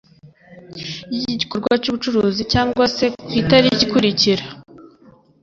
Y 1.17 1.19
igikorwa 1.33 1.73
cy 1.81 1.87
ubucuruzi 1.89 2.41
cyangwa 2.53 2.83
se 2.95 3.05
ku 3.13 3.29
itariki 3.41 3.81
ikurikira 3.85 4.43